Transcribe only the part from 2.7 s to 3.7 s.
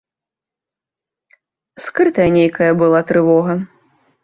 была трывога.